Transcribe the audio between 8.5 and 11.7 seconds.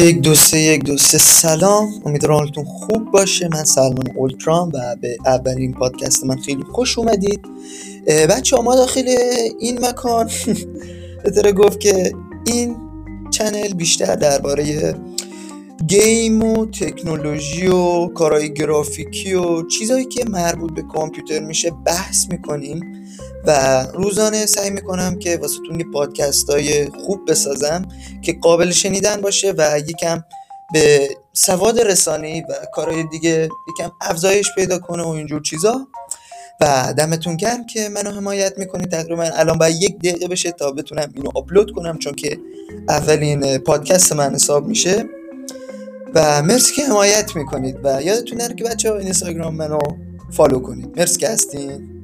ما داخل این مکان بهتره